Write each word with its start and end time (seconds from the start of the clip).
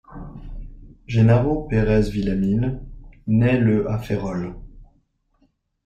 Jenaro 1.05 1.67
Pérez 1.67 2.09
Villaamil 2.09 2.81
naît 3.27 3.59
le 3.59 3.87
à 3.87 3.99
Ferrol. 3.99 4.55